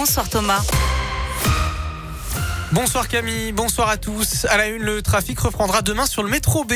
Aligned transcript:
Bonsoir 0.00 0.30
Thomas. 0.30 0.62
Bonsoir 2.72 3.06
Camille, 3.06 3.52
bonsoir 3.52 3.90
à 3.90 3.98
tous. 3.98 4.46
À 4.46 4.56
la 4.56 4.68
une, 4.68 4.82
le 4.82 5.02
trafic 5.02 5.38
reprendra 5.38 5.82
demain 5.82 6.06
sur 6.06 6.22
le 6.22 6.30
métro 6.30 6.64
B. 6.64 6.72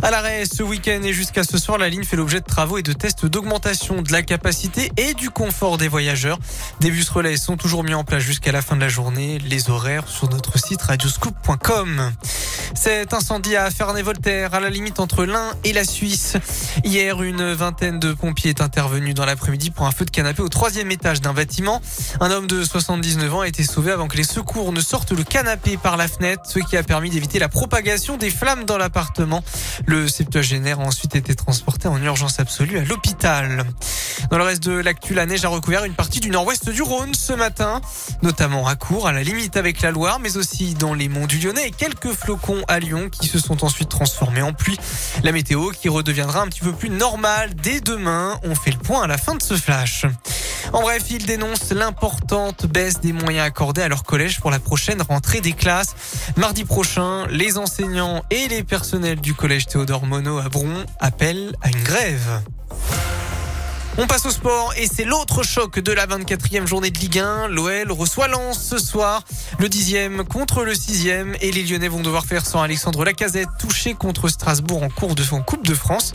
À 0.00 0.12
l'arrêt 0.12 0.44
ce 0.44 0.62
week-end 0.62 1.02
et 1.02 1.12
jusqu'à 1.12 1.42
ce 1.42 1.58
soir, 1.58 1.78
la 1.78 1.88
ligne 1.88 2.04
fait 2.04 2.14
l'objet 2.14 2.38
de 2.38 2.44
travaux 2.44 2.78
et 2.78 2.84
de 2.84 2.92
tests 2.92 3.26
d'augmentation 3.26 4.00
de 4.00 4.12
la 4.12 4.22
capacité 4.22 4.92
et 4.96 5.14
du 5.14 5.28
confort 5.28 5.76
des 5.76 5.88
voyageurs. 5.88 6.38
Des 6.78 6.92
bus 6.92 7.08
relais 7.08 7.36
sont 7.36 7.56
toujours 7.56 7.82
mis 7.82 7.94
en 7.94 8.04
place 8.04 8.22
jusqu'à 8.22 8.52
la 8.52 8.62
fin 8.62 8.76
de 8.76 8.80
la 8.80 8.88
journée. 8.88 9.40
Les 9.40 9.70
horaires 9.70 10.06
sur 10.06 10.30
notre 10.30 10.56
site 10.56 10.80
radioscoop.com. 10.80 12.12
Cet 12.74 13.12
incendie 13.12 13.56
à 13.56 13.70
Ferney-Voltaire, 13.70 14.54
à 14.54 14.60
la 14.60 14.70
limite 14.70 15.00
entre 15.00 15.24
l'Ain 15.24 15.52
et 15.64 15.72
la 15.72 15.84
Suisse. 15.84 16.36
Hier, 16.84 17.22
une 17.22 17.52
vingtaine 17.52 17.98
de 17.98 18.12
pompiers 18.12 18.50
est 18.50 18.60
intervenu 18.60 19.14
dans 19.14 19.24
l'après-midi 19.24 19.70
pour 19.70 19.86
un 19.86 19.90
feu 19.90 20.04
de 20.04 20.10
canapé 20.10 20.42
au 20.42 20.48
troisième 20.48 20.90
étage 20.90 21.20
d'un 21.20 21.32
bâtiment. 21.32 21.80
Un 22.20 22.30
homme 22.30 22.46
de 22.46 22.64
79 22.64 23.34
ans 23.34 23.40
a 23.40 23.48
été 23.48 23.64
sauvé 23.64 23.92
avant 23.92 24.08
que 24.08 24.16
les 24.16 24.24
secours 24.24 24.72
ne 24.72 24.80
sortent 24.80 25.12
le 25.12 25.24
canapé 25.24 25.76
par 25.76 25.96
la 25.96 26.08
fenêtre, 26.08 26.42
ce 26.46 26.58
qui 26.58 26.76
a 26.76 26.82
permis 26.82 27.10
d'éviter 27.10 27.38
la 27.38 27.48
propagation 27.48 28.16
des 28.16 28.30
flammes 28.30 28.64
dans 28.64 28.78
l'appartement. 28.78 29.42
Le 29.86 30.08
septuagénaire 30.08 30.80
a 30.80 30.84
ensuite 30.84 31.16
été 31.16 31.34
transporté 31.34 31.88
en 31.88 32.02
urgence 32.02 32.40
absolue 32.40 32.78
à 32.78 32.84
l'hôpital. 32.84 33.64
Dans 34.30 34.38
le 34.38 34.44
reste 34.44 34.62
de 34.62 34.72
l'actu, 34.72 35.14
la 35.14 35.26
neige 35.26 35.44
a 35.44 35.48
recouvert 35.48 35.84
une 35.84 35.94
partie 35.94 36.20
du 36.20 36.30
nord-ouest 36.30 36.68
du 36.68 36.82
Rhône 36.82 37.14
ce 37.14 37.32
matin, 37.32 37.80
notamment 38.22 38.66
à 38.66 38.74
Court, 38.74 39.06
à 39.06 39.12
la 39.12 39.22
limite 39.22 39.56
avec 39.56 39.80
la 39.80 39.90
Loire, 39.90 40.20
mais 40.20 40.36
aussi 40.36 40.74
dans 40.74 40.94
les 40.94 41.08
monts 41.08 41.26
du 41.26 41.38
Lyonnais 41.38 41.68
et 41.68 41.70
quelques 41.70 42.12
flocons 42.12 42.57
à 42.68 42.78
Lyon 42.80 43.08
qui 43.10 43.28
se 43.28 43.38
sont 43.38 43.64
ensuite 43.64 43.88
transformés 43.88 44.42
en 44.42 44.52
pluie. 44.52 44.78
La 45.22 45.32
météo 45.32 45.70
qui 45.70 45.88
redeviendra 45.88 46.40
un 46.40 46.48
petit 46.48 46.60
peu 46.60 46.72
plus 46.72 46.90
normale 46.90 47.54
dès 47.54 47.80
demain. 47.80 48.38
On 48.42 48.54
fait 48.54 48.70
le 48.70 48.78
point 48.78 49.02
à 49.02 49.06
la 49.06 49.18
fin 49.18 49.34
de 49.34 49.42
ce 49.42 49.54
flash. 49.54 50.06
En 50.72 50.82
bref, 50.82 51.04
ils 51.10 51.24
dénoncent 51.24 51.70
l'importante 51.70 52.66
baisse 52.66 53.00
des 53.00 53.12
moyens 53.12 53.46
accordés 53.46 53.82
à 53.82 53.88
leur 53.88 54.04
collège 54.04 54.40
pour 54.40 54.50
la 54.50 54.58
prochaine 54.58 55.00
rentrée 55.02 55.40
des 55.40 55.52
classes. 55.52 55.94
Mardi 56.36 56.64
prochain, 56.64 57.26
les 57.28 57.58
enseignants 57.58 58.22
et 58.30 58.48
les 58.48 58.62
personnels 58.62 59.20
du 59.20 59.34
collège 59.34 59.66
Théodore 59.66 60.04
Monod 60.04 60.44
à 60.44 60.48
Bron 60.48 60.84
appellent 61.00 61.54
à 61.62 61.68
une 61.68 61.82
grève. 61.82 62.42
On 64.00 64.06
passe 64.06 64.26
au 64.26 64.30
sport 64.30 64.72
et 64.76 64.86
c'est 64.86 65.04
l'autre 65.04 65.42
choc 65.42 65.80
de 65.80 65.90
la 65.90 66.06
24e 66.06 66.68
journée 66.68 66.92
de 66.92 66.98
Ligue 67.00 67.18
1. 67.18 67.48
L'OL 67.48 67.90
reçoit 67.90 68.28
Lens 68.28 68.56
ce 68.56 68.78
soir, 68.78 69.24
le 69.58 69.68
dixième 69.68 70.22
contre 70.22 70.62
le 70.62 70.72
sixième 70.72 71.34
et 71.40 71.50
les 71.50 71.64
Lyonnais 71.64 71.88
vont 71.88 72.00
devoir 72.00 72.24
faire 72.24 72.46
sans 72.46 72.62
Alexandre 72.62 73.04
Lacazette 73.04 73.48
touché 73.58 73.94
contre 73.94 74.28
Strasbourg 74.28 74.84
en 74.84 74.88
cours 74.88 75.16
de 75.16 75.24
son 75.24 75.42
Coupe 75.42 75.66
de 75.66 75.74
France. 75.74 76.12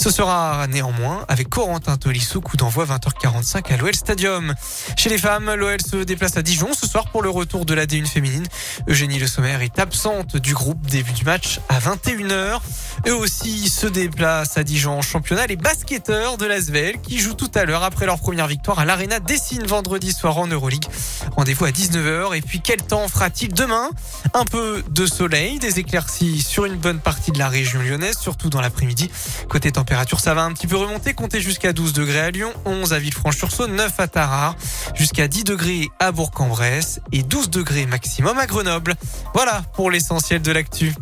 Ce 0.00 0.08
sera 0.08 0.66
néanmoins 0.68 1.26
avec 1.28 1.50
Corentin 1.50 1.98
Tolisso, 1.98 2.40
coup 2.40 2.56
d'envoi 2.56 2.86
20h45 2.86 3.70
à 3.70 3.76
l'OL 3.76 3.94
Stadium. 3.94 4.54
Chez 4.96 5.10
les 5.10 5.18
femmes, 5.18 5.52
l'OL 5.52 5.82
se 5.82 5.96
déplace 5.96 6.38
à 6.38 6.42
Dijon 6.42 6.72
ce 6.72 6.86
soir 6.86 7.10
pour 7.10 7.20
le 7.20 7.28
retour 7.28 7.66
de 7.66 7.74
la 7.74 7.84
D1 7.84 8.06
féminine. 8.06 8.46
Eugénie 8.88 9.18
Le 9.18 9.26
Sommer 9.26 9.58
est 9.60 9.78
absente 9.78 10.38
du 10.38 10.54
groupe 10.54 10.86
début 10.86 11.12
du 11.12 11.24
match 11.24 11.60
à 11.68 11.80
21h. 11.80 12.60
Eux 13.06 13.14
aussi 13.14 13.68
se 13.68 13.86
déplacent 13.86 14.56
à 14.56 14.64
Dijon 14.64 14.98
en 14.98 15.02
championnat. 15.02 15.46
Les 15.46 15.56
basketteurs 15.56 16.38
de 16.38 16.46
l'Asvel 16.46 17.00
qui 17.00 17.18
jouent 17.18 17.34
tout 17.34 17.50
à 17.54 17.64
l'heure 17.64 17.84
après 17.84 18.06
leur 18.06 18.18
première 18.18 18.46
victoire 18.46 18.78
à 18.78 18.84
l'Arena 18.84 19.20
Dessine 19.20 19.66
vendredi 19.66 20.12
soir 20.12 20.38
en 20.38 20.46
Euroleague. 20.46 20.86
Rendez-vous 21.36 21.64
à 21.64 21.70
19h. 21.70 22.36
Et 22.36 22.40
puis 22.40 22.60
quel 22.60 22.82
temps 22.82 23.06
fera-t-il 23.08 23.52
demain? 23.52 23.90
Un 24.34 24.44
peu 24.44 24.82
de 24.90 25.06
soleil, 25.06 25.58
des 25.58 25.78
éclaircies 25.78 26.42
sur 26.42 26.64
une 26.64 26.76
bonne 26.76 26.98
partie 26.98 27.30
de 27.30 27.38
la 27.38 27.48
région 27.48 27.80
lyonnaise, 27.80 28.18
surtout 28.18 28.50
dans 28.50 28.60
l'après-midi. 28.60 29.10
Côté 29.48 29.72
température, 29.72 30.20
ça 30.20 30.34
va 30.34 30.42
un 30.42 30.52
petit 30.52 30.66
peu 30.66 30.76
remonter. 30.76 31.14
Comptez 31.14 31.40
jusqu'à 31.40 31.72
12 31.72 31.92
degrés 31.92 32.20
à 32.20 32.30
Lyon, 32.30 32.52
11 32.64 32.92
à 32.92 32.98
Villefranche-sur-Saône, 32.98 33.76
9 33.76 34.00
à 34.00 34.08
Tarare, 34.08 34.56
jusqu'à 34.94 35.28
10 35.28 35.44
degrés 35.44 35.88
à 35.98 36.12
Bourg-en-Bresse 36.12 37.00
et 37.12 37.22
12 37.22 37.50
degrés 37.50 37.86
maximum 37.86 38.38
à 38.38 38.46
Grenoble. 38.46 38.94
Voilà 39.34 39.62
pour 39.74 39.90
l'essentiel 39.90 40.42
de 40.42 40.52
l'actu. 40.52 40.94